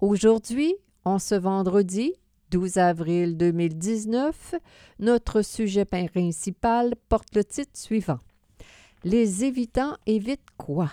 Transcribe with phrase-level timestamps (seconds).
[0.00, 0.74] Aujourd'hui,
[1.06, 2.12] en ce vendredi
[2.50, 4.54] 12 avril 2019,
[4.98, 8.18] notre sujet principal porte le titre suivant.
[9.04, 10.90] Les évitants évitent quoi?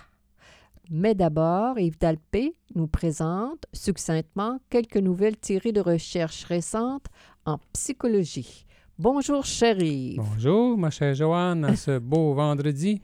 [0.89, 7.07] Mais d'abord, Yves Dalpé nous présente succinctement quelques nouvelles tirées de recherches récentes
[7.45, 8.65] en psychologie.
[8.97, 10.15] Bonjour, chérie.
[10.15, 13.01] Bonjour, ma chère Joanne, à ce beau vendredi.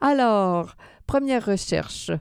[0.00, 0.76] Alors,
[1.08, 2.12] première recherche.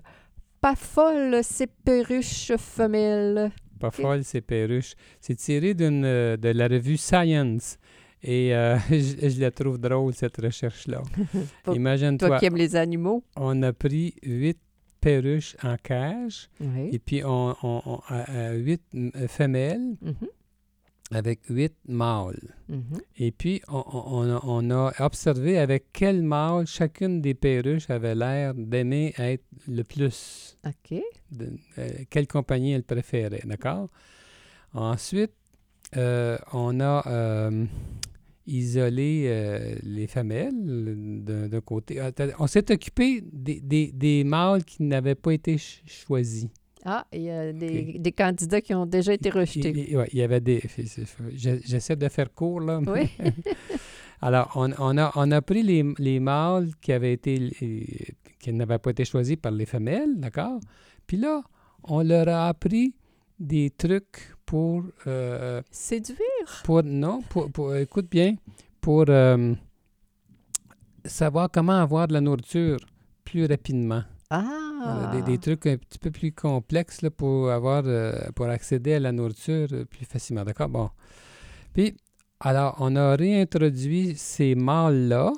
[0.61, 3.51] Pas folle, ces perruches femelles.
[3.79, 4.93] Pas folle, ces perruches.
[5.19, 7.77] C'est tiré d'une, euh, de la revue Science.
[8.21, 11.01] Et euh, je, je, la trouve drôle, cette recherche-là.
[11.73, 12.27] Imagine-toi.
[12.27, 13.23] Toi qui aimes les animaux.
[13.35, 14.59] On a pris huit
[14.99, 16.47] perruches en cage.
[16.59, 16.89] Oui.
[16.91, 18.83] Et puis, on, on, on a huit
[19.27, 20.27] femelles Mhm,
[21.11, 22.55] avec huit mâles.
[22.69, 22.83] mhm.
[23.17, 28.15] Et puis, on, on, a, on a observé avec quel mâle chacune des perruches avait
[28.15, 30.57] l'air d'aimer être le plus.
[30.65, 31.01] OK.
[31.31, 33.89] de- euh, quelle compagnie elle préférait, d'accord?
[34.73, 35.33] Ensuite,
[35.97, 37.65] euh, on a euh,
[38.47, 40.53] isolé les femelles
[41.23, 41.99] d'un côté.
[41.99, 46.47] Ah, On s'est occupé des, des- des mâles qui n'avaient pas été ch- choisis.
[46.83, 49.69] Ah, il y a des, des candidats qui ont déjà été rejetés.
[49.69, 50.61] Il, il- ouais, il y avait des...
[50.77, 52.79] je- J'essaie de faire court, là.
[52.87, 53.09] Oui.
[54.21, 57.49] Alors, on, on a, on a pris les, les mâles qui avaient été
[58.39, 60.59] qui n'avaient pas été choisis par les femelles, d'accord?
[61.05, 61.41] Puis là,
[61.83, 62.95] on leur a appris
[63.39, 66.17] des trucs pour, euh, Séduire?
[66.63, 68.35] pour non, pour, pour- écoute bien,
[68.79, 69.53] pour euh,
[71.05, 72.77] savoir comment avoir de la nourriture
[73.23, 74.03] plus rapidement.
[74.31, 74.43] Ah.
[74.83, 78.93] Voilà, des, des trucs un petit peu plus complexes là, pour avoir euh, pour accéder
[78.93, 80.43] à la nourriture euh, plus facilement.
[80.43, 80.69] D'accord?
[80.69, 80.89] Bon.
[81.73, 81.95] Puis,
[82.39, 85.33] alors, on a réintroduit ces mâles-là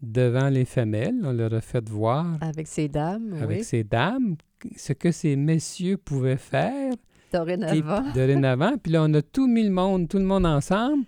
[0.00, 1.20] devant les femelles.
[1.22, 3.64] On leur a fait voir Avec ces dames, avec oui.
[3.64, 4.36] ces dames
[4.76, 6.92] ce que ces messieurs pouvaient faire.
[7.32, 8.04] Dorénavant.
[8.14, 8.76] dorénavant.
[8.82, 11.04] Puis là, on a tout mis le monde, tout le monde ensemble.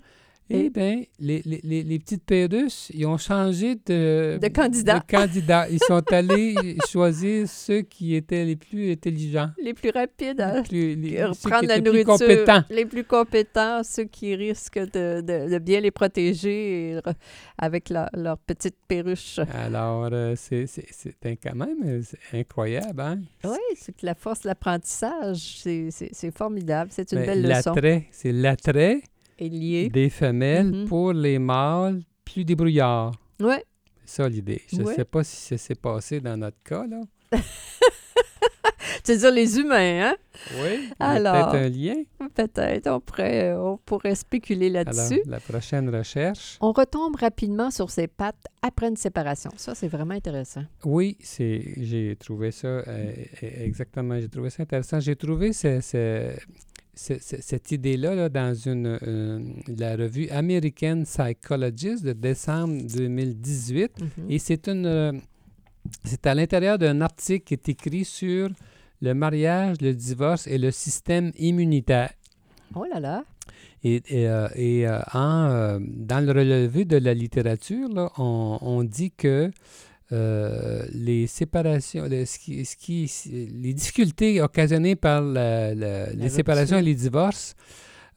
[0.50, 5.66] Et- bien, les, les, les, petites perruches, ils ont changé de, De candidats.
[5.70, 9.50] Ils sont allés choisir ceux qui étaient les plus intelligents.
[9.62, 12.12] Les plus rapides à les plus, les- euh, ceux prendre qui la plus nourriture.
[12.18, 12.62] compétents.
[12.70, 16.98] Les plus compétents, ceux qui risquent de, de- de bien les protéger
[17.56, 19.40] avec la- leur petite perruche.
[19.52, 20.66] Alors, euh, c'est
[21.42, 22.02] quand même euh,
[22.34, 23.00] incroyable.
[23.00, 23.20] Hein?
[23.44, 25.90] Oui, c'est que la force de l'apprentissage, c'est-
[26.36, 26.90] formidable.
[26.92, 27.70] C'est une Mais belle leçon.
[27.74, 29.00] L'attrait, c'est l'attrait
[29.38, 30.84] Des femelles Mhm.
[30.88, 33.12] pour les mâles plus débrouillards.
[33.40, 33.56] Oui.
[34.04, 34.62] C'est ça l'idée.
[34.72, 34.94] Je ne Ouais.
[34.94, 37.00] sais pas si ça s'est passé dans notre cas, là.
[39.02, 40.16] C'est-à-dire les humains, hein?
[40.62, 40.88] Oui.
[40.98, 41.50] Alors.
[41.50, 42.02] Peut-être un lien.
[42.34, 42.86] Peut-être.
[42.90, 45.20] On pourrait, on pourrait spéculer là-dessus.
[45.26, 46.56] la prochaine recherche.
[46.60, 49.50] On retombe rapidement sur ses pattes après une séparation.
[49.56, 50.62] Ça, c'est vraiment intéressant.
[50.84, 53.12] Oui, c'est, j'ai trouvé ça euh,
[53.42, 54.18] e- exactement.
[54.18, 55.00] J'ai trouvé ça intéressant.
[55.00, 56.32] J'ai trouvé ce- ce-
[56.94, 63.92] cette idée-là là, dans une, euh, la revue American Psychologist de décembre 2018.
[64.00, 64.08] Mhm.
[64.30, 65.12] Et c'est une, euh,
[66.04, 68.48] c'est à l'intérieur d'un article qui est écrit sur
[69.00, 72.10] le mariage, le divorce et le système immunitaire.
[72.74, 73.24] Oh là là.
[73.82, 78.82] Et, et, euh, et, euh, en, dans le relevé de la littérature, là, on, on
[78.82, 79.50] dit que
[80.12, 83.10] euh, les séparations, le- ce qui, ce qui-
[83.62, 87.54] les difficultés occasionnées par la- la- les séparations et les divorces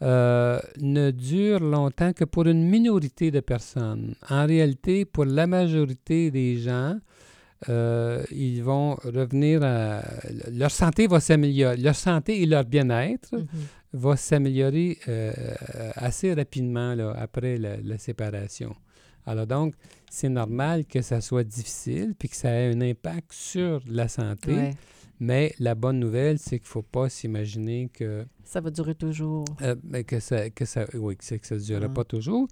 [0.03, 4.13] euh, ne durent longtemps que pour une minorité de personnes.
[4.29, 6.99] En réalité, pour la majorité des gens,
[7.69, 10.03] euh, ils vont revenir à...
[10.51, 11.77] Leur santé va s'améliorer.
[11.77, 13.47] Leur santé et leur bien-être Mhm.
[13.93, 14.99] va s'améliorer
[15.95, 18.75] assez rapidement là, après la, la séparation.
[19.27, 19.75] Alors donc,
[20.09, 24.71] c'est normal que ça soit difficile puis que ça ait un impact sur la santé.
[25.19, 29.45] Mais la bonne nouvelle, c'est qu'il ne faut pas s'imaginer que, Ça va durer toujours.
[29.63, 31.89] euh, ben, que ça que ça oui, que, c'est- que ça ne durera Ah.
[31.89, 32.47] pas toujours.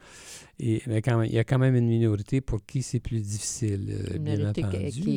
[0.60, 3.22] Et, mais quand même, il y a quand même une minorité pour qui c'est plus
[3.22, 4.68] difficile, euh, Une bien minorité qui-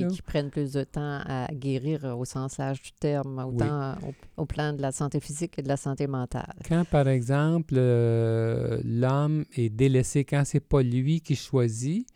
[0.02, 0.06] entendu.
[0.16, 3.94] qui, prennent plus de temps à guérir euh, au sens large du terme, autant
[4.36, 6.54] au, au plan de la santé physique et de la santé mentale.
[6.68, 12.06] Quand, par exemple, euh, l'homme est délaissé, quand c'est pas lui qui choisit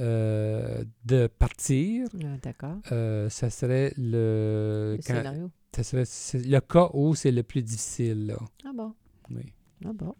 [0.00, 2.76] euh, de partir, Ah, D'accord.
[2.92, 4.96] euh, ça serait le...
[4.96, 5.50] Le quand- scénario.
[5.74, 8.26] ça serait c'est le cas où c'est le plus difficile.
[8.28, 8.38] Là.
[8.64, 8.94] Ah bon.
[9.30, 9.52] Oui.
[9.84, 10.14] Ah bon.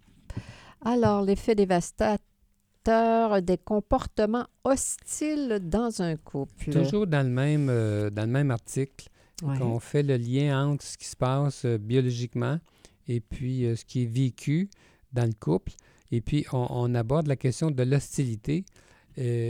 [0.85, 6.71] Alors, l'effet dévastateur des comportements hostiles dans un couple.
[6.71, 9.09] Toujours dans le même, euh, dans le même article,
[9.43, 9.57] Ouais.
[9.57, 12.59] qu'on fait le lien entre ce qui se passe euh, biologiquement
[13.07, 14.69] et puis euh, ce qui est vécu
[15.13, 15.73] dans le couple.
[16.11, 18.65] Et puis, on, on aborde la question de l'hostilité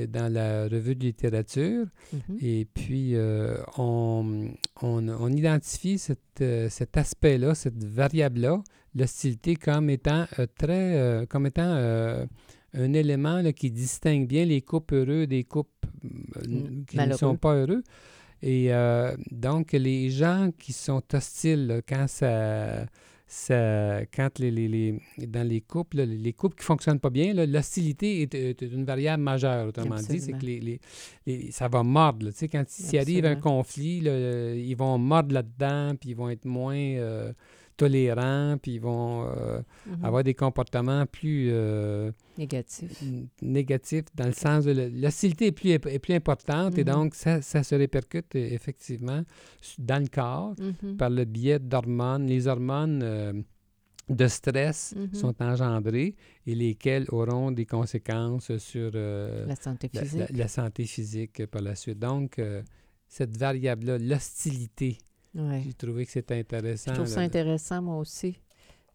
[0.06, 1.86] dans la revue de littérature.
[2.12, 2.38] Mhm.
[2.40, 4.48] Et puis, euh, on,
[4.82, 8.62] on- on identifie cette, euh, cet aspect-là, cette variable-là,
[8.94, 12.24] l'hostilité, comme étant euh, très, euh, comme étant euh,
[12.74, 15.70] un élément là, qui distingue bien les couples heureux des couples
[16.36, 17.82] euh, Mm, qui ne sont pas heureux.
[18.42, 22.86] Et euh, donc, les gens qui sont hostiles, là, quand ça,
[23.30, 27.34] ça- quand les, les- les- dans les couples, les, les couples qui fonctionnent pas bien,
[27.34, 29.68] l'hostilité est, est une variable majeure.
[29.68, 30.80] Autrement dit, c'est que les, les-
[31.26, 32.24] les- ça va mordre.
[32.26, 32.32] là.
[32.32, 36.30] Tu sais, quand s'il arrive un conflit, là, ils vont mordre là-dedans, puis ils vont
[36.30, 37.32] être moins euh,
[37.78, 40.04] tolérants, puis ils vont euh, Mhm.
[40.04, 43.02] avoir des comportements plus euh, Négatif.
[43.02, 44.72] n- négatifs dans le sens de
[45.02, 46.92] l'hostilité est plus, est plus importante et Mhm.
[46.92, 49.22] donc ça, ça se répercute euh, effectivement
[49.78, 50.96] dans le corps Mhm.
[50.98, 52.26] par le biais d'hormones.
[52.26, 53.32] Les hormones euh,
[54.10, 56.14] de stress sont engendrées
[56.46, 60.18] et lesquelles auront des conséquences sur La santé physique.
[60.30, 61.98] la- la santé physique par la suite.
[61.98, 62.40] Donc,
[63.06, 64.96] cette variable-là, l'hostilité,
[65.34, 65.62] Ouais.
[65.64, 66.90] j'ai trouvé que c'était intéressant.
[66.90, 67.26] Je trouve ça là.
[67.26, 68.40] intéressant, moi aussi.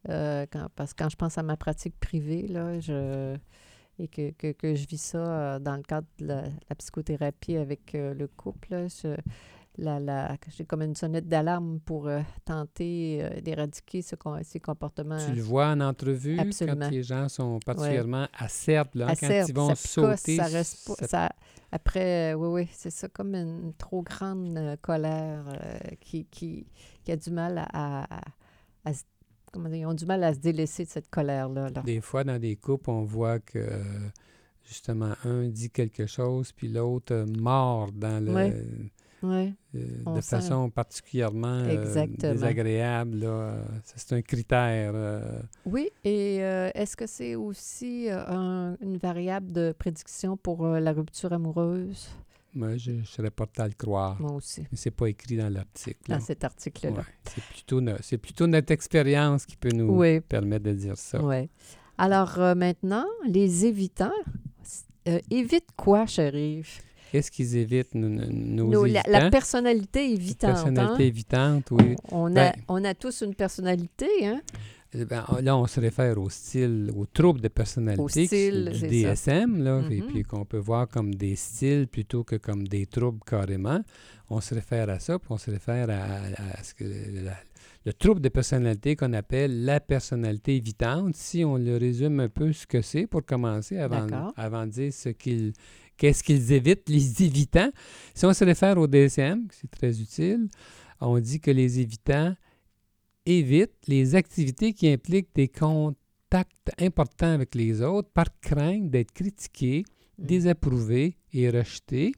[0.10, 3.38] Euh, quand- parce que quand je pense à ma pratique privée, là, je,
[4.00, 5.18] et que, que, que je vis ça
[5.56, 9.16] euh, dans le cadre de la, la psychothérapie avec euh, le couple, là, je-
[9.78, 15.18] la, la, j'ai comme une sonnette d'alarme pour euh, tenter euh, d'éradiquer ce, ces comportements.
[15.26, 16.78] Tu le vois en entrevue Absolument.
[16.86, 20.36] quand les gens sont particulièrement acerbes, là, quand Acerbe, ils vont ça picosse, sauter.
[20.38, 21.30] ça reste pas- ça- ça-
[21.72, 25.44] après, euh, oui, oui, c'est ça, comme une trop grande colère
[26.00, 26.68] qui, qui,
[27.04, 28.22] qui a du mal à, à-
[28.86, 29.04] à se-
[29.52, 31.70] comment dire, ils ont du mal à se délaisser de cette colère-là.
[31.72, 31.82] là.
[31.82, 33.68] Des fois, dans des couples, on voit que
[34.64, 38.32] justement un dit quelque chose, puis l'autre mord dans le.
[39.24, 39.54] Ouais.
[39.76, 43.26] euh, de sent- façon particulièrement euh, désagréable.
[43.84, 44.92] C'est un critère.
[44.94, 51.34] euh, Oui, et est-ce que c'est aussi un- une variable de prédiction pour la rupture
[51.34, 52.10] amoureuse?
[52.56, 54.22] moi, je, je serais porté à le croire.
[54.22, 56.12] Moi aussi, Mais c'est pas écrit dans l'article.
[56.12, 56.92] dans cet article-là.
[56.92, 60.96] Ouais, c'est plutôt, no- c'est plutôt notre expérience qui peut nous Oui, permettre de dire
[60.98, 61.20] ça.
[61.24, 61.50] oui.
[61.98, 64.12] Alors euh, maintenant, les évitants.
[65.08, 66.64] Euh, évite quoi, chérie?
[67.14, 70.50] Qu'est-ce qu'ils évitent, nos, nos- nos la, la personnalité évitante.
[70.50, 70.54] hein?
[70.56, 71.96] personnalité évitante, oui.
[72.12, 74.42] On, a, Ben- on a tous une personnalité, hein?
[74.96, 79.64] Eh ben, là, on se réfère au style, au trouble de personnalité style, du DSM,
[79.64, 80.08] là, et Mhm.
[80.08, 83.80] puis qu'on peut voir comme des styles plutôt que comme des troubles carrément.
[84.32, 87.38] On se réfère à ça, puis on se réfère à, à- à ce que la-
[87.86, 91.16] le trouble de personnalité qu'on appelle la personnalité évitante.
[91.16, 95.10] Si on le résume un peu ce que c'est pour commencer, avant, de dire ce
[95.10, 95.54] qu'ils
[95.98, 97.72] qu'est-ce qu'ils évitent, les évitants.
[98.14, 100.48] Si on se réfère au DSM, c'est très utile,
[101.00, 102.36] on dit que les évitants
[103.26, 109.84] évitent les activités qui impliquent des contacts importants avec les autres par crainte d'être critiqués,
[110.18, 110.26] Mm.
[110.26, 112.14] désapprouvés et rejetés.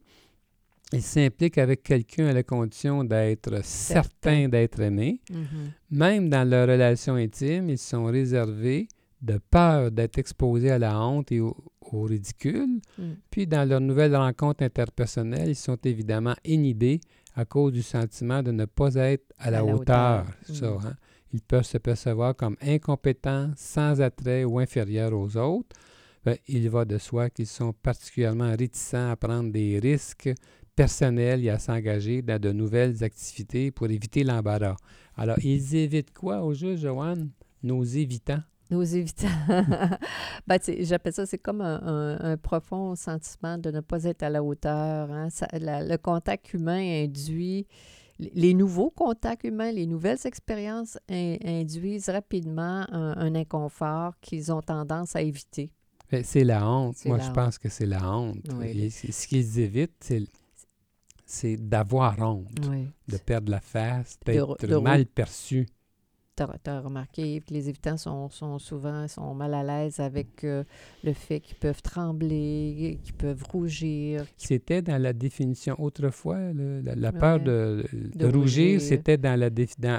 [0.93, 5.19] Ils s'impliquent avec quelqu'un à la condition d'être certain d'être aimé.
[5.31, 5.71] Mhm.
[5.91, 8.87] Même dans leurs relations intimes, ils sont réservés
[9.21, 12.79] de peur d'être exposés à la honte et au, au ridicule.
[12.99, 13.03] Mm.
[13.31, 17.01] Puis dans leurs nouvelles rencontres interpersonnelles, ils sont évidemment inhibés
[17.33, 20.25] à cause du sentiment de ne pas être à la, À la hauteur.
[20.25, 20.55] hauteur.
[20.55, 20.87] Ça, Mm.
[20.87, 20.95] hein.
[21.33, 25.75] Ils peuvent se percevoir comme incompétents, sans attrait ou inférieurs aux autres.
[26.23, 30.29] Ben, il va de soi qu'ils sont particulièrement réticents à prendre des risques
[30.75, 34.75] personnels et à s'engager dans de nouvelles activités pour éviter l'embarras.
[35.15, 37.29] Alors, ils évitent quoi au juste, Joanne?
[37.63, 38.41] Nos évitants?
[38.71, 39.27] Nos évitants.
[40.47, 44.29] ben, J'appelle ça, c'est comme un, un- un profond sentiment de ne pas être à
[44.29, 45.11] la hauteur.
[45.11, 45.29] hein.
[45.29, 47.67] Ça- la- le contact humain induit,
[48.19, 54.61] les nouveaux contacts humains, les nouvelles expériences in- induisent rapidement un, un inconfort qu'ils ont
[54.61, 55.71] tendance à éviter.
[56.23, 56.95] C'est la honte.
[57.05, 57.35] Moi, la je honte.
[57.35, 58.37] pense que c'est la honte.
[58.59, 58.67] Oui.
[58.85, 60.23] Et c- ce qu'ils évitent, c'est
[61.25, 62.87] c'est d'avoir honte, Oui.
[63.07, 65.67] de perdre la face, d'être mal perçu.
[66.35, 70.63] Tu as, remarqué que les évitants sont, sont souvent sont mal à l'aise avec euh,
[71.03, 74.25] le fait qu'ils peuvent trembler, qu'ils peuvent rougir.
[74.37, 76.39] C'était dans la définition autrefois,
[76.83, 79.49] la, peur de, de, rougir, c'était dans la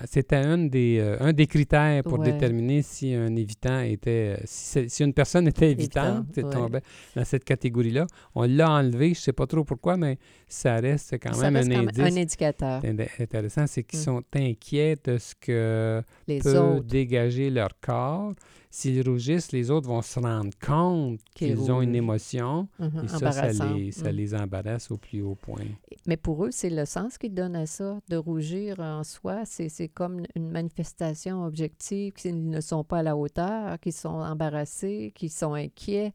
[0.06, 5.02] c'était un des euh, un des critères pour déterminer si un évitant était si, si
[5.02, 6.82] une personne était évitante, tombait
[7.14, 8.06] dans cette catégorie-là.
[8.34, 11.98] On l'a enlevé, je sais pas trop pourquoi, mais ça reste quand même un, indice.
[11.98, 12.82] un indicateur.
[13.18, 14.02] Intéressant, c'est qu'ils mm.
[14.02, 18.32] sont inquiets de ce que les peut dégager leur corps.
[18.70, 22.68] S'ils rougissent, les autres vont se rendre compte qu'ils ont une émotion.
[22.78, 24.14] Mm-hmm, et ça, ça, les, ça mm.
[24.14, 25.64] les, embarrasse au plus haut point.
[26.06, 29.44] Mais pour eux, c'est le sens qu'ils donnent à ça, de rougir en soi.
[29.46, 35.12] C'est comme une manifestation objective qu'ils ne sont pas à la hauteur, qu'ils sont embarrassés,
[35.14, 36.12] qu'ils sont inquiets.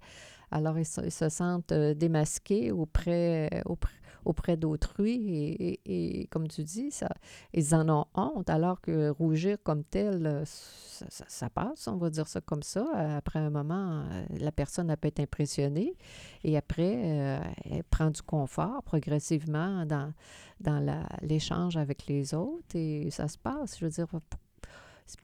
[0.52, 3.94] Alors, ils, se sentent euh, démasqués auprès, auprès
[4.26, 5.34] auprès d'autrui.
[5.36, 7.10] Et, et, comme tu dis, ça,
[7.54, 12.28] ils en ont honte, alors que rougir comme tel, euh, ça, passe, on va dire
[12.28, 12.86] ça comme ça.
[13.18, 15.96] Après un moment, euh, la personne a peut être impressionnée
[16.44, 20.14] et après, euh, elle prend du confort progressivement dans,
[20.60, 23.78] dans l'échange avec les autres et ça se passe.
[23.80, 24.08] Je veux dire,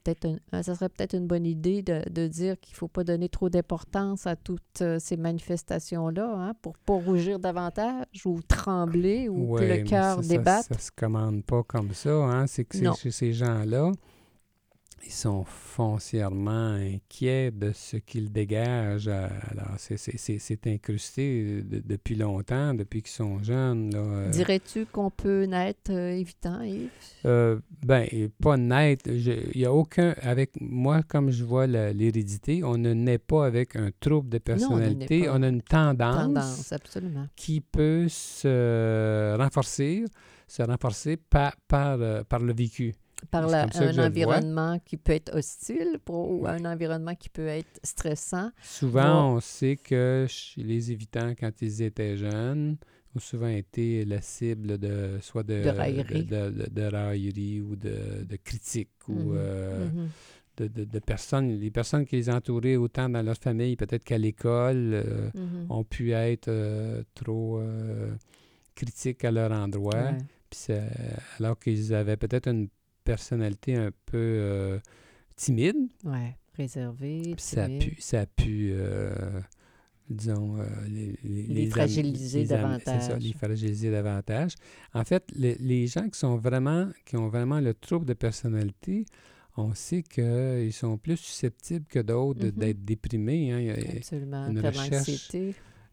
[0.02, 0.28] peut-être
[0.62, 4.26] ça serait peut-être une bonne idée de, dire qu'il ne faut pas donner trop d'importance
[4.26, 9.64] à toutes euh, ces manifestations-là hein, pour ne pas rougir davantage ou trembler ou que
[9.64, 10.66] le cœur débatte.
[10.66, 12.10] Ça ne se commande pas comme ça.
[12.10, 12.46] Hein?
[12.46, 13.92] C'est que chez ces gens-là,
[15.04, 19.08] ils sont foncièrement inquiets de ce qu'ils dégagent.
[19.08, 23.92] Alors, c'est incrusté depuis longtemps, depuis qu'ils sont jeunes.
[23.94, 24.28] Euh.
[24.30, 26.90] Dirais-tu qu'on peut naître euh, évitant, Yves?
[27.24, 28.06] Euh, ben,
[28.42, 29.10] pas naître.
[29.10, 30.14] Il n'y a aucun...
[30.20, 35.28] Avec moi, comme je vois l'hérédité, on ne naît pas avec un trouble de personnalité.
[35.28, 37.26] on, a une tendance, tendance absolument.
[37.36, 40.04] qui peut se renforcer,
[40.46, 42.94] se renforcer par, par, par le vécu
[43.30, 48.50] par un environnement qui peut être hostile ou un environnement qui peut être stressant.
[48.62, 52.76] Souvent, on sait que chez les évitants, quand ils étaient jeunes,
[53.16, 58.36] ont souvent été la cible de soit de, de raillerie, de, raillerie ou de, de
[58.36, 60.08] critique ou mm-hmm.
[60.60, 61.58] Euh, de, personnes.
[61.60, 65.70] Les personnes qui les entouraient autant dans leur famille, peut-être qu'à l'école, euh, mm-hmm.
[65.70, 67.60] ont pu être euh, trop
[68.74, 70.10] critiques à leur endroit.
[71.38, 72.68] alors qu'ils avaient peut-être une
[73.08, 74.78] personnalité un peu euh,
[75.36, 75.76] timide.
[76.04, 76.18] Oui,
[76.56, 77.34] réservée.
[77.38, 79.40] Ça a pu, ça a pu euh,
[80.10, 83.02] disons, les, les, fragiliser davantage.
[83.02, 84.54] Ça, les fragiliser davantage.
[84.92, 89.06] En fait, les, gens qui sont vraiment, qui ont vraiment le trouble de personnalité,
[89.56, 92.58] on sait qu'ils sont plus susceptibles que d'autres mm-hmm.
[92.58, 93.52] d'être déprimés.
[93.52, 93.74] Hein.
[93.96, 94.48] Absolument.
[94.48, 95.30] Une recherche,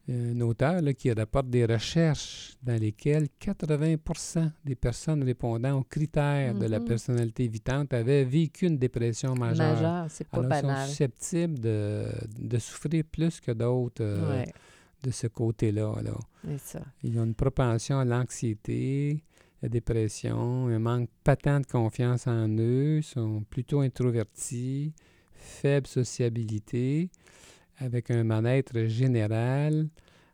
[0.08, 6.66] un auteur qui rapporte des recherches dans lesquelles 80% des personnes répondant aux critères de
[6.66, 6.86] la mm-hmm.
[6.86, 9.74] personnalité évitante avaient vécu une dépression majeure.
[9.74, 10.64] Majeure, c'est pas banal.
[10.64, 12.06] Ils sont susceptibles de,
[12.38, 14.46] de souffrir plus que d'autres euh,
[15.02, 15.96] de ce côté-là.
[16.04, 16.18] Là.
[17.04, 19.24] Ils ont une propension à l'anxiété,
[19.64, 24.94] la dépression, un manque patent de confiance en eux, sont plutôt introvertis,
[25.34, 27.10] faible sociabilité
[27.78, 29.88] avec un mal-être général.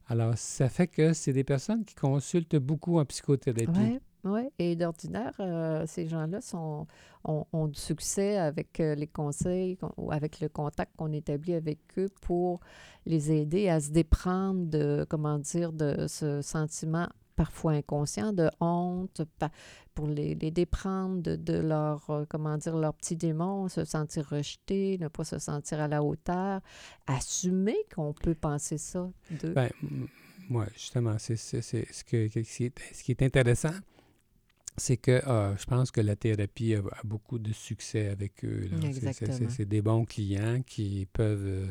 [0.08, 4.00] Alors, ça fait que c'est des personnes qui consultent beaucoup en psychothérapie.
[4.24, 4.52] Oui, ouais.
[4.60, 6.86] et d'ordinaire, euh, ces gens-là sont,
[7.24, 12.10] ont, du succès avec euh, les conseils ou avec le contact qu'on établit avec eux
[12.22, 12.60] pour
[13.06, 17.08] les aider à se déprendre de, comment dire, de ce sentiment
[17.42, 19.24] parfois inconscient de honte,
[19.96, 25.00] pour les, les déprendre de, leur, euh, comment dire, leur petit démon, se sentir rejeté,
[25.00, 26.62] ne pas se sentir à la hauteur,
[27.08, 29.56] assumer qu'on peut penser ça d'eux.
[29.56, 29.72] Bien,
[30.50, 33.74] moi, justement, c'est ce, que, ce qui est intéressant,
[34.78, 38.70] c'est que ah, je pense que la thérapie a, beaucoup de succès avec eux.
[39.50, 41.68] C'est des bons clients qui peuvent euh,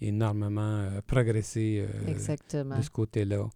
[0.00, 3.48] énormément euh, progresser de ce côté-là.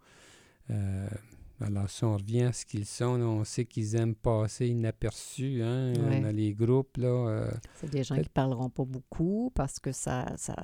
[1.65, 5.93] Alors, si on revient à ce qu'ils sont, on sait qu'ils aiment passer inaperçus hein,
[5.93, 6.97] dans les groupes.
[6.97, 10.55] Là, euh, c'est des gens qui ne parleront pas beaucoup parce que ça, ça,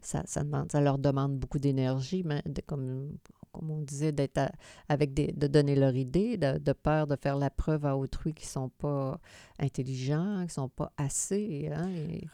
[0.00, 3.16] ça, ça, demande, ça leur demande beaucoup d'énergie, mais comme,
[3.52, 4.40] comme on disait, d'être
[4.88, 8.46] avec des, de donner leur idée, de, peur de faire la preuve à autrui qui
[8.46, 9.20] ne sont pas
[9.58, 11.68] intelligents, qui ne sont pas assez.
[11.72, 11.90] Hein,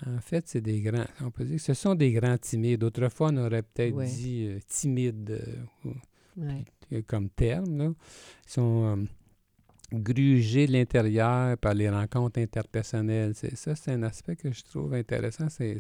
[0.06, 2.84] en fait, c'est des grands, on peut dire que ce sont des grands timides.
[2.84, 5.30] Autrefois, on aurait peut-être dit euh, timides.
[5.84, 5.90] Euh,
[7.06, 7.78] comme terme.
[7.78, 7.92] Là.
[8.46, 9.04] Ils sont euh,
[9.92, 13.32] grugés de l'intérieur par les rencontres interpersonnelles.
[13.34, 15.48] C'est, ça, c'est un aspect que je trouve intéressant.
[15.48, 15.78] C'est,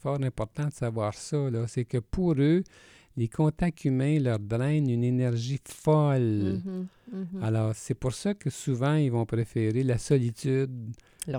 [0.00, 1.48] fort important de savoir ça.
[1.66, 2.62] C'est que pour eux,
[3.16, 6.60] les contacts humains leur drainent une énergie folle.
[6.64, 7.42] Mhm, mhm.
[7.42, 10.70] Alors, c'est pour ça que souvent, ils vont préférer la solitude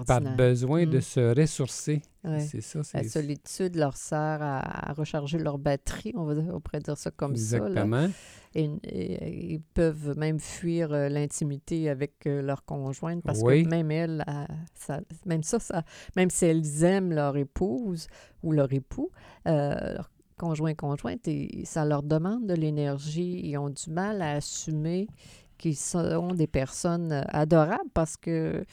[0.05, 1.01] par besoin de Mm.
[1.01, 2.01] se ressourcer.
[2.23, 2.39] Ouais.
[2.39, 6.79] C'est ça, La solitude leur sert à, à recharger leur batterie, on, va, on pourrait
[6.79, 7.57] dire ça comme ça.
[7.57, 8.07] exactement.
[8.55, 13.63] Et, et- ils peuvent même fuir euh, l'intimité avec euh, leur conjointe parce Oui.
[13.63, 15.83] que même elles, euh, ça- même ça, ça,
[16.15, 18.07] même si elles aiment leur épouse
[18.43, 19.11] ou leur époux,
[19.47, 23.39] euh, leur conjoint, conjointe, et ça leur demande de l'énergie.
[23.43, 25.07] Ils ont du mal à assumer
[25.57, 28.65] qu'ils sont des personnes adorables parce que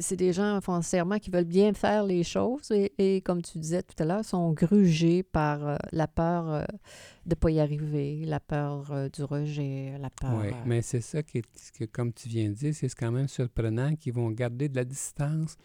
[0.00, 3.82] c'est des gens foncièrement qui veulent bien faire les choses et, et comme tu disais
[3.82, 6.64] tout à l'heure, sont grugés par euh, la peur euh,
[7.26, 10.40] de ne pas y arriver, la peur euh, du rejet, la peur.
[10.42, 13.28] Oui, mais c'est ça qui est- que, comme tu viens de dire, c'est quand même
[13.28, 15.56] surprenant qu'ils vont garder de la distance,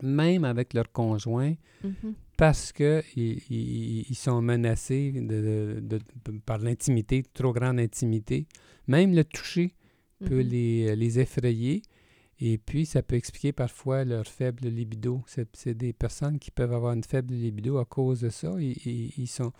[0.00, 6.38] même avec leur conjoint, mhm, parce que ils, ils- ils sont menacés de, de- de-
[6.46, 8.46] par l'intimité, trop grande intimité.
[8.86, 9.74] Même le toucher
[10.24, 10.48] peut mhm.
[10.48, 11.82] les, les effrayer.
[12.42, 15.22] Et puis, ça peut expliquer parfois leur faible libido.
[15.52, 18.54] C'est des personnes qui peuvent avoir une faible libido à cause de ça.
[18.58, 19.52] Ils, ils- ils sont,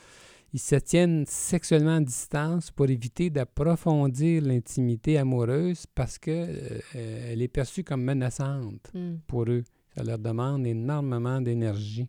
[0.54, 7.84] ils se tiennent sexuellement à distance pour éviter d'approfondir l'intimité amoureuse parce qu'elle est perçue
[7.84, 9.16] comme menaçante Mm.
[9.26, 9.62] pour eux.
[9.94, 12.08] Ça leur demande énormément d'énergie.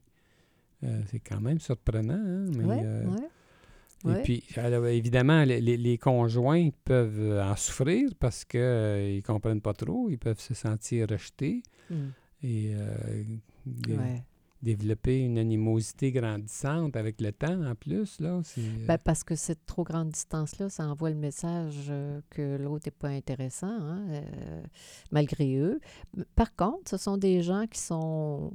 [0.84, 2.46] Euh, c'est quand même surprenant, hein?
[2.58, 3.28] Mais, Ouais, euh, ouais.
[4.10, 9.62] Et puis, alors, évidemment, les, les- conjoints peuvent euh, en souffrir parce qu'ils ne comprennent
[9.62, 10.10] pas trop.
[10.10, 11.96] Ils peuvent se sentir rejetés Mm.
[12.43, 13.24] et euh,
[13.65, 14.24] dé- Ouais.
[14.62, 18.20] développer une animosité grandissante avec le temps en plus.
[18.20, 22.58] Là, euh, Ben, parce que cette trop grande distance-là, ça envoie le message euh, que
[22.58, 24.62] l'autre n'est pas intéressant, hein, euh,
[25.12, 25.79] malgré eux.
[26.36, 28.53] Par contre, ce sont des gens qui sont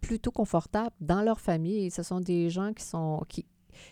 [0.00, 1.90] plutôt confortables dans leur famille.
[1.90, 3.44] Ce sont des gens qui sont qui,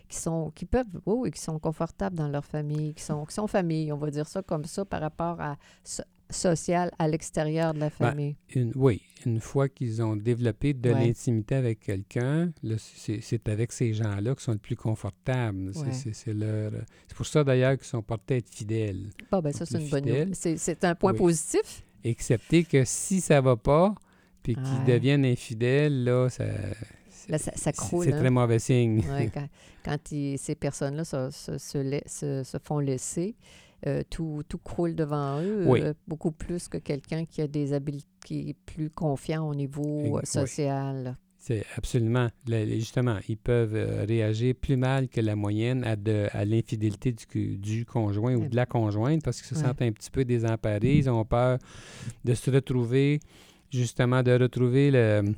[0.09, 3.35] qui sont qui peuvent oui, oui, qui sont confortables dans leur famille, qui sont qui
[3.35, 7.75] sont famille, on va dire ça comme ça par rapport à so- social à l'extérieur
[7.75, 8.37] de la Ben, famille.
[8.55, 11.07] une- oui, une fois qu'ils ont développé de Ouais.
[11.07, 15.71] l'intimité avec quelqu'un, c'est, avec ces gens-là qu'ils sont le plus confortables.
[15.75, 16.13] C'est, Ouais.
[16.15, 16.73] c'est- leur,
[17.07, 19.11] c'est pour ça d'ailleurs qu'ils sont portés à être fidèles.
[19.31, 20.35] Bon, ben ça, c'est une bonne nouvelle.
[20.35, 21.19] C'est, c'est un point Oui.
[21.19, 21.85] positif.
[22.03, 23.95] Excepté que si ça va pas,
[24.43, 26.45] puis qu'ils deviennent infidèles, là, ça,
[27.29, 28.05] Là, ça, ça c'est, croule.
[28.05, 28.19] c'est hein.
[28.19, 29.01] très mauvais signe.
[29.11, 29.31] Ouais,
[29.85, 33.35] quand ces personnes-là se, se, font laisser,
[33.87, 35.81] euh, tout, tout croule devant eux, Oui.
[35.83, 40.01] euh, beaucoup plus que quelqu'un qui a des habiletés, qui est plus confiant au niveau
[40.05, 40.21] euh, oui.
[40.25, 41.17] social.
[41.39, 42.29] C'est absolument.
[42.49, 43.75] Justement, ils peuvent
[44.09, 48.57] réagir plus mal que la moyenne à, de- à l'infidélité du, du conjoint ou de
[48.57, 49.69] la conjointe parce qu'ils se Ouais.
[49.69, 50.97] sentent un petit peu désemparés.
[50.97, 51.59] Ils ont peur
[52.25, 53.21] de se retrouver,
[53.71, 55.35] justement, de retrouver le,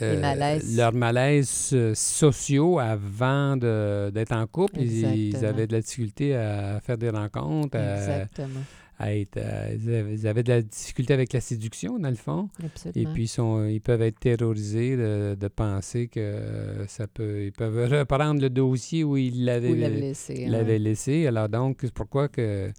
[0.00, 0.76] Les malaises.
[0.76, 4.80] leurs malaises euh, sociaux avant de- d'être en couple.
[4.80, 8.60] Ils, avaient de la difficulté à faire des rencontres, à, Exactement.
[8.98, 12.48] à être, à- ils avaient- de la difficulté avec la séduction, dans le fond.
[12.62, 13.12] Et Absolument.
[13.14, 17.44] puis, ils, sont, ils peuvent être terrorisés de, de penser que euh, ça peut.
[17.46, 20.46] Ils peuvent reprendre le dossier où ils l'avaient laissé.
[20.46, 20.62] hein.
[20.78, 21.26] laissé.
[21.26, 22.70] Alors, donc, c'est pourquoi que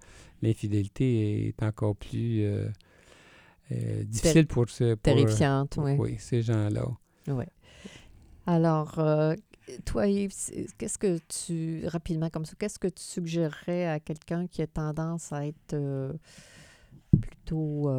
[0.42, 2.68] l'infidélité est encore plus euh,
[3.72, 5.92] euh, difficile pour, pour, Terrifiante, pour- oui.
[5.98, 6.86] oui, ces gens-là.
[7.28, 7.48] Ouais.
[8.46, 9.34] Alors, euh,
[9.86, 10.34] toi, Yves,
[10.76, 15.32] qu'est-ce que tu, rapidement comme ça, qu'est-ce que tu suggérerais à quelqu'un qui a tendance
[15.32, 16.12] à être euh,
[17.20, 17.90] plutôt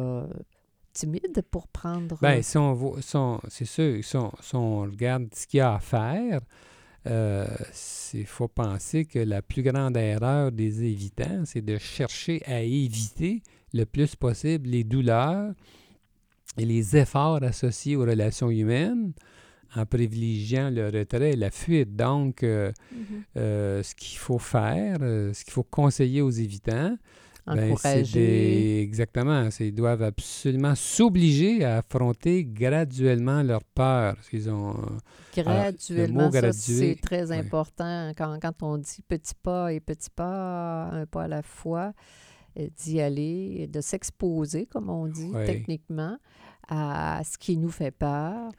[0.92, 2.16] timide pour prendre...
[2.22, 3.16] Ben, si on voit- si
[3.48, 6.40] c'est sûr, si on, si on regarde ce qu'il y a à faire,
[8.14, 13.42] il faut penser que la plus grande erreur des évitants, c'est de chercher à éviter
[13.72, 15.52] le plus possible les douleurs
[16.58, 19.12] et les efforts associés aux relations humaines
[19.74, 21.94] en privilégiant le retrait et la fuite.
[21.96, 23.22] Donc, euh, Mhm.
[23.36, 26.96] euh, ce qu'il faut faire, euh, ce qu'il faut conseiller aux évitants,
[27.46, 27.74] ben,
[28.12, 29.48] des- exactement.
[29.60, 34.16] Ils doivent absolument s'obliger à affronter graduellement leur peur.
[34.32, 37.36] Ils ont, euh, Graduellement, c'est très oui.
[37.36, 38.12] important.
[38.16, 41.92] Quand, quand on dit petit pas et petit pas, un pas à la fois,
[42.56, 45.44] d'y aller, de s'exposer, comme on dit Oui.
[45.44, 46.16] techniquement,
[46.68, 48.50] à ce qui nous fait peur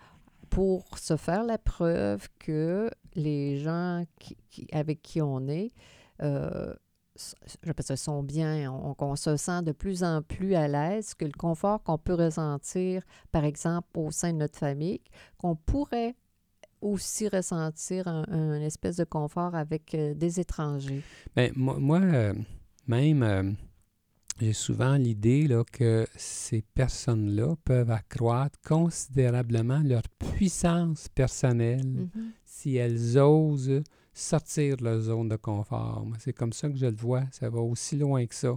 [0.49, 5.71] pour se faire la preuve que les gens qui, qui- avec qui on est,
[6.21, 6.73] euh,
[7.79, 11.31] ça sont bien, on, qu'on se sent de plus en plus à l'aise, que le
[11.31, 15.01] confort qu'on peut ressentir, par exemple, au sein de notre famille,
[15.37, 16.15] qu'on pourrait
[16.79, 21.01] aussi ressentir un, un espèce de confort avec euh, des étrangers.
[21.35, 22.33] Ben, moi, moi, euh,
[22.87, 23.51] même, euh,
[24.39, 32.31] j'ai souvent l'idée que ces personnes-là peuvent accroître considérablement leur puissance personnelle Mhm.
[32.45, 33.81] si elles osent
[34.13, 36.07] sortir de leur zone de confort.
[36.19, 37.23] C'est comme ça que je le vois.
[37.31, 38.55] Ça va aussi loin que ça.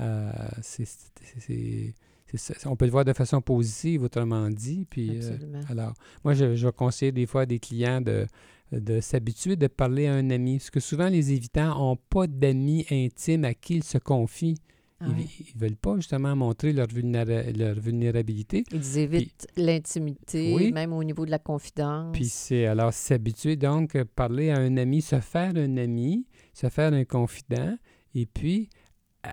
[0.00, 1.94] Euh, c'est-.
[2.66, 4.86] On peut le voir de façon positive, autrement dit.
[4.90, 5.36] Puis, euh,
[5.68, 8.26] alors, moi, je, conseiller des fois à des clients de,
[8.72, 10.58] de s'habituer de parler à un ami.
[10.58, 14.56] Parce que souvent, les évitants n'ont pas d'amis intimes à qui ils se confient.
[15.06, 18.64] Ah Ils ne veulent pas justement montrer leur, vulnéra- leur vulnérabilité.
[18.72, 20.72] Ils évitent l'intimité, Oui.
[20.72, 22.12] même au niveau de la confidence.
[22.12, 26.92] Puis c'est alors s'habituer donc parler à un ami, se faire un ami, se faire
[26.92, 27.76] un confident,
[28.14, 28.68] et puis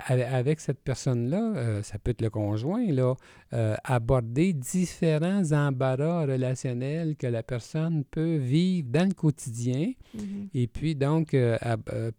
[0.08, 3.16] avec cette personne-là, euh, ça peut être le conjoint, là,
[3.54, 10.48] euh, aborder différents embarras relationnels que la personne peut vivre dans le quotidien, Mhm.
[10.54, 11.58] et puis donc euh,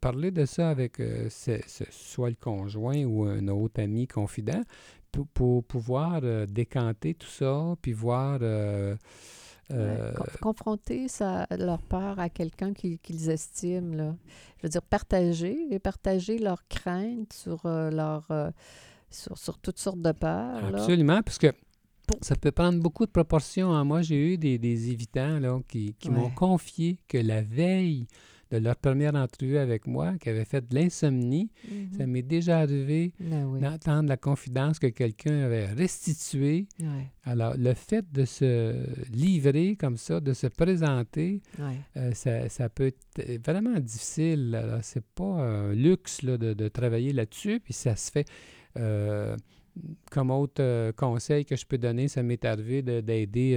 [0.01, 4.63] parler de ça avec ce- ce- soit le conjoint ou un autre ami confident,
[5.11, 8.41] pour, pour pouvoir décanter tout ça, puis voir...
[9.73, 13.95] euh, confronter ça, leur peur à quelqu'un qui- qu'ils estiment.
[13.97, 14.15] Là.
[14.59, 18.51] Je veux dire, partager et partager leurs craintes sur, euh, leur, euh,
[19.11, 20.61] sur, sur toutes sortes de peurs.
[20.71, 20.79] là.
[20.79, 21.53] Absolument, parce que
[22.07, 23.73] Pour- ça peut prendre beaucoup de proportions.
[23.73, 23.85] hein.
[23.85, 28.07] Moi, j'ai eu des, des évitants là, qui, qui m'ont confié que la veille
[28.53, 31.89] de leur première entrevue avec moi, qui avaient fait de l'insomnie, Mhm.
[31.99, 33.61] ça m'est déjà arrivé oui.
[33.61, 36.67] d'entendre la confidence que quelqu'un avait restituée.
[36.81, 38.75] Ouais, Alors, le fait de se
[39.13, 41.77] livrer comme ça, de se présenter, ouais.
[41.97, 44.55] euh, ça, ça peut être vraiment difficile.
[44.55, 48.27] Alors, c'est pas un luxe là, de, de travailler là-dessus, puis ça se fait.
[48.79, 49.37] euh,
[50.11, 53.55] comme autre euh, conseil que je peux donner, ça m'est arrivé de- d'aider,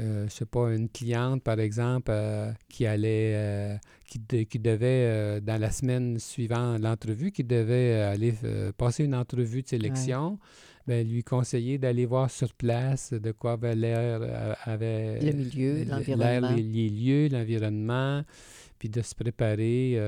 [0.00, 4.58] euh, je sais pas, une cliente, par exemple, euh, qui allait, euh, qui, de- qui
[4.58, 8.34] devait, euh, dans la semaine suivant l'entrevue, qui devait aller
[8.76, 10.38] passer une entrevue de sélection.
[10.86, 16.50] Ben, lui conseiller d'aller voir sur place de quoi avait l'air, avait Le milieu, l'environnement.
[16.54, 18.22] les, les lieux, l'environnement,
[18.78, 19.98] puis de se préparer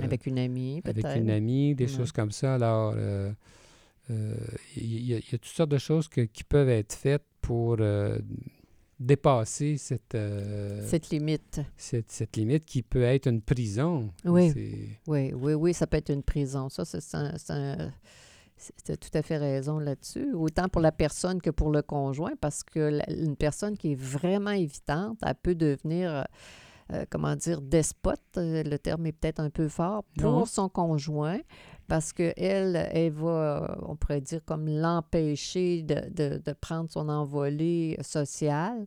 [0.00, 1.04] Avec une amie, peut-être.
[1.06, 1.90] avec une amie, des Ouais.
[1.96, 2.54] choses comme ça.
[2.54, 2.94] Alors,
[4.08, 7.24] il y, a- il y a toutes sortes de choses que- qui peuvent être faites
[7.40, 8.18] pour euh,
[9.00, 11.60] dépasser cette, euh, Cette limite.
[11.76, 14.10] cette, cette limite qui peut être une prison.
[14.24, 14.52] Oui.
[15.06, 16.68] Oui, oui, oui, ça peut être une prison.
[16.68, 17.14] Ça, c'est
[17.50, 17.92] un.
[18.84, 20.32] Tu as tout à fait raison là-dessus.
[20.34, 24.00] Autant pour la personne que pour le conjoint, parce que la- une personne qui est
[24.00, 26.26] vraiment évitante, elle peut devenir,
[26.92, 28.20] euh, comment dire, despote.
[28.36, 30.44] euh, Le terme est peut-être un peu fort pour Non.
[30.46, 31.38] son conjoint,
[31.86, 33.28] parce qu'elle, elle va,
[33.70, 38.86] euh, on pourrait dire, comme l'empêcher de, de- de prendre son envolée sociale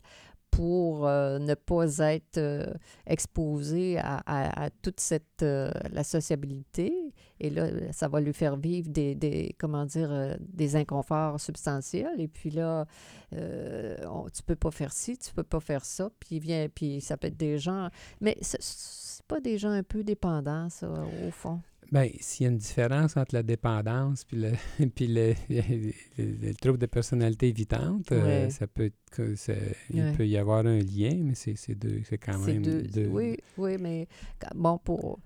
[0.52, 2.66] pour euh, ne pas être euh,
[3.08, 6.94] exposé à, à- toute cette euh, la sociabilité.
[7.40, 12.20] Et là ça va lui faire vivre des, des comment dire des inconforts substantiels.
[12.20, 12.86] Et puis là
[13.34, 16.10] on- tu peux pas faire ci tu peux pas faire ça.
[16.20, 17.90] Puis vient puis ça peut être des gens.
[18.20, 20.88] Mais c'est pas des gens un peu dépendants ça
[21.28, 21.62] au fond
[21.92, 24.52] Ben, s'il y a une différence entre la dépendance puis le,
[24.96, 29.76] puis le, le- le- le trouble de personnalité évitante, euh, ça peut être que c'est-
[29.94, 33.08] il peut y avoir un lien, mais c'est c'est deux, c'est quand même deux- deux.
[33.08, 34.08] Oui, oui, mais
[34.56, 35.20] bon, pour.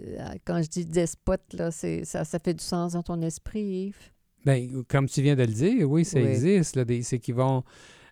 [0.00, 3.62] euh, Quand je dis despote, là, c'est, ça, ça fait du sens dans ton esprit,
[3.88, 4.10] Yves.
[4.46, 6.26] Ben, comme tu viens de le dire, oui, ça Oui.
[6.28, 6.76] existe.
[6.76, 7.62] là, des- C'est qu'ils vont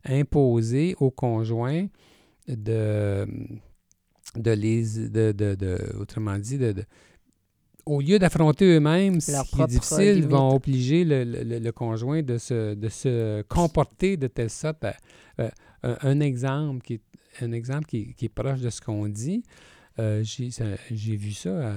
[0.05, 1.87] imposer au conjoint
[2.49, 3.27] de,
[4.37, 5.09] de les.
[5.09, 6.85] De, de, de- autrement dit, de, de-
[7.87, 10.31] au lieu d'affronter eux-mêmes ce qui est difficile, ils limite.
[10.31, 14.85] vont obliger le, le- le conjoint de se, de se comporter de telle sorte.
[14.85, 14.97] à-
[15.41, 15.49] euh,
[16.03, 17.01] un, exemple qui est,
[17.45, 19.43] un exemple qui, qui est proche de ce qu'on dit.
[19.99, 21.75] euh, j'ai vu ça à-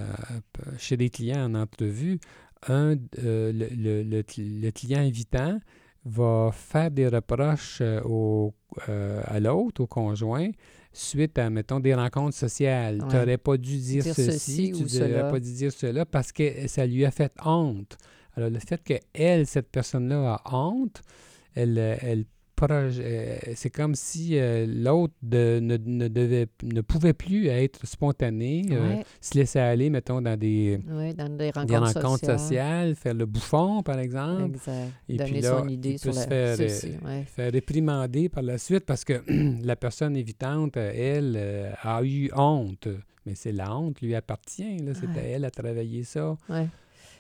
[0.78, 2.20] chez des clients en entrevue.
[2.68, 5.60] Un, euh, le, le- le cl- le client invitant
[6.06, 8.54] va faire des reproches euh, au,
[8.90, 10.50] euh, à l'autre, au conjoint,
[10.94, 13.02] suite à, mettons, des rencontres sociales.
[13.02, 13.10] Ouais.
[13.10, 16.32] Tu n'aurais pas dû dire, Dire ceci, ceci tu n'aurais pas dû dire cela parce
[16.32, 17.98] que ça lui a fait honte.
[18.36, 21.02] Alors, le fait que elle, cette personne-là, a honte,
[21.56, 22.26] elle, elle
[22.64, 28.64] euh, c'est comme si euh, l'autre de- ne, ne devait, ne pouvait plus être spontané,
[28.72, 32.40] euh, Ouais, se laisser aller, mettons, dans des, ouais, dans des rencontres, des rencontres sociales.
[32.40, 34.56] sociales, faire le bouffon, par exemple.
[34.56, 34.92] Exact.
[35.10, 37.24] Et Donner puis là, son idée il sur peut la, se faire, euh, ouais.
[37.26, 39.22] faire réprimander par la suite parce que
[39.64, 42.88] la personne évitante, euh, elle, euh, a eu honte.
[43.26, 44.78] Mais c'est la honte lui appartient.
[44.80, 44.94] là.
[44.94, 46.38] C'est à elle à travailler ça.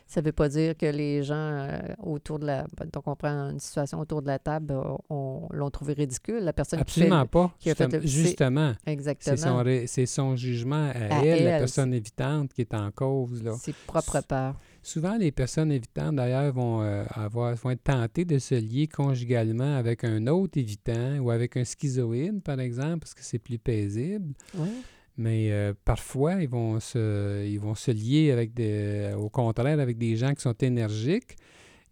[0.08, 2.66] Ça ne veut pas dire que les gens euh, autour de la.
[2.94, 6.44] Donc, on prend une situation autour de la table, euh, on, l'ont trouvé ridicule.
[6.44, 7.56] La personne Absolument qui pas.
[7.60, 8.80] qui a fait le- justement, fait.
[8.86, 9.64] c'est Exactement.
[9.88, 13.44] son, son jugement à, À elle, la personne évitante, qui est en cause.
[13.44, 13.56] Là.
[13.60, 14.56] C'est propre peur.
[14.84, 19.76] Souvent, les personnes évitantes, d'ailleurs, vont, euh, avoir, vont être tentées de se lier conjugalement
[19.76, 24.36] avec un autre évitant ou avec un schizoïde, par exemple, parce que c'est plus paisible.
[24.54, 24.70] Oui.
[25.18, 29.98] Mais euh, parfois, ils vont, se, ils vont se lier avec des, au contraire avec
[29.98, 31.38] des gens qui sont énergiques,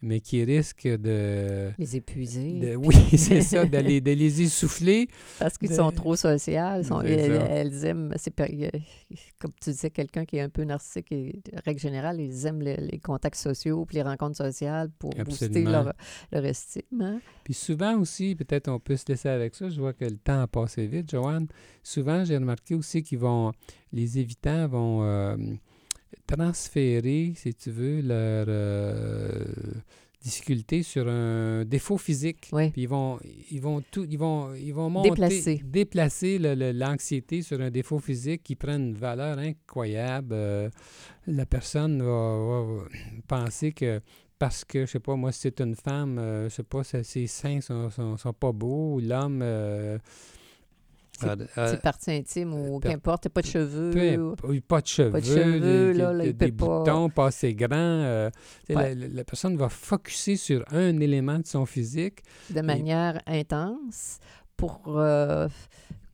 [0.06, 1.72] mais qui risquent de...
[1.80, 2.60] Les épuiser.
[2.60, 5.08] de- oui, c'est ça, de les, de les essouffler.
[5.40, 6.84] Parce qu'ils de- sont trop sociales.
[6.86, 8.70] sont- elles, aiment, c'est euh,
[9.40, 12.62] comme tu disais, quelqu'un qui est un peu narcissique, et, de règle générale, ils aiment
[12.62, 15.94] le- les contacts sociaux puis les rencontres sociales pour booster leur,
[16.32, 16.84] leur estime.
[17.02, 17.20] hein.
[17.46, 20.42] Puis souvent aussi, peut-être on peut se laisser avec ça, je vois que le temps
[20.42, 21.48] a passé vite, Joanne.
[21.82, 23.52] Souvent, j'ai remarqué aussi qu'ils vont,
[23.94, 25.38] les évitants vont euh,
[26.28, 29.46] transférer, si tu veux, leur euh,
[30.22, 32.50] difficulté sur un défaut physique.
[32.52, 32.70] Oui.
[32.72, 33.20] Puis ils vont,
[33.52, 35.62] ils vont tout, ils vont, ils vont monter, Déplacer.
[35.64, 40.34] déplacer l'anxiété sur un défaut physique qui prend une valeur incroyable.
[40.34, 40.70] Euh,
[41.28, 42.66] la personne va,
[43.28, 44.02] penser que
[44.40, 47.28] parce que, je sais pas, moi, si c'est une femme, euh, je sais pas, ses
[47.28, 49.44] seins sont, sont, sont pas beaux, ou l'homme...
[51.24, 53.92] euh, C'est- a- a- C'est partie intime ou qu'importe, t'as pas de cheveux.
[53.92, 55.60] peu ou- imp- oui, pas de cheveux, cheveux,
[55.94, 57.70] des, là, des- là, des pas- boutons pas assez grands.
[57.78, 58.30] euh,
[58.66, 58.96] tu sais, Ouais.
[58.96, 62.24] la, la- la personne va focuser sur un élément de son physique.
[62.50, 64.18] de manière intense
[64.58, 65.48] pour, euh,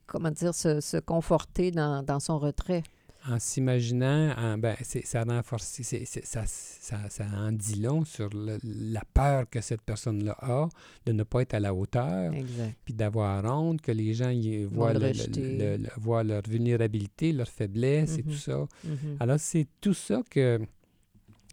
[0.06, 2.82] comment dire, se, se conforter dans, dans son retrait.
[3.28, 8.30] En s'imaginant, en- ben, ça renforce, c'est- c'est- ça, ça, ça en dit long sur
[8.30, 10.68] le- la peur que cette personne-là a
[11.06, 12.74] de ne pas être à la hauteur, Exact.
[12.84, 18.22] puis d'avoir honte, que les gens y voient, le voient leur vulnérabilité, leur faiblesse et
[18.22, 18.30] Mhm.
[18.32, 18.66] tout ça.
[18.84, 19.16] Mhm.
[19.20, 20.60] Alors, c'est tout ça que,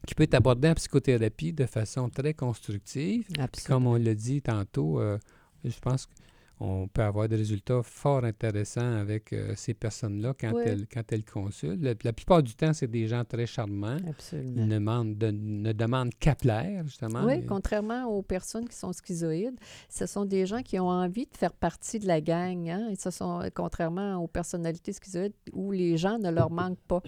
[0.05, 3.27] qui peut être abordé en psychothérapie de façon très constructive.
[3.65, 5.17] Comme on l'a dit tantôt, euh,
[5.65, 6.07] je pense
[6.57, 10.63] qu'on peut avoir des résultats fort intéressants avec euh, ces personnes-là quand, Oui.
[10.65, 11.81] elles, quand elles consultent.
[11.83, 13.97] La, la plupart du temps, c'est des gens très charmants.
[14.09, 14.53] Absolument.
[14.55, 17.23] Ils ne demandent, de- ne demandent qu'à plaire, justement.
[17.25, 21.25] Oui, mais- contrairement aux personnes qui sont schizoïdes, ce sont des gens qui ont envie
[21.25, 22.67] de faire partie de la gang.
[22.69, 22.89] Hein?
[22.91, 27.01] Et ce sont, contrairement aux personnalités schizoïdes où les gens ne leur manquent pas.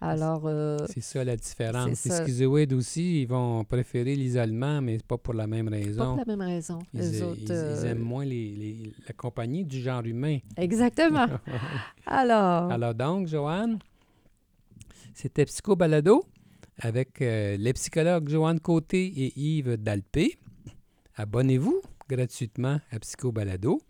[0.00, 2.04] Alors, euh, C'est ça la différence.
[2.04, 6.16] Les schizoïdes aussi, ils vont préférer l'isolement, mais pas pour la même pas raison.
[6.16, 6.78] pour la même raison.
[6.94, 10.38] Ils, a- autres, ils- ils euh, aiment moins les- les- la compagnie du genre humain.
[10.56, 11.26] Exactement.
[12.06, 13.78] Alors, Alors donc, Joanne,
[15.14, 16.24] c'était Psycho Balado
[16.80, 20.38] avec euh, les psychologues Joanne Côté et Yves Dalpé.
[21.16, 23.80] Abonnez-vous gratuitement à Psycho Balado.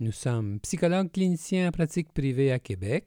[0.00, 3.06] Nous sommes psychologues cliniciens en pratique privée à Québec.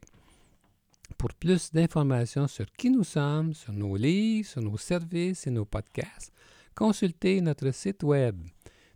[1.20, 5.66] Pour plus d'informations sur qui nous sommes, sur nos livres, sur nos services et nos
[5.66, 6.32] podcasts,
[6.74, 8.40] consultez notre site web